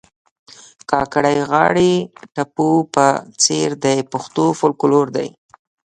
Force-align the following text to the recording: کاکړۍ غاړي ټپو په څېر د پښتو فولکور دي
کاکړۍ 0.91 1.37
غاړي 1.49 1.93
ټپو 2.33 2.69
په 2.93 3.05
څېر 3.43 3.67
د 3.83 3.85
پښتو 4.11 4.45
فولکور 4.59 5.05
دي 5.15 5.29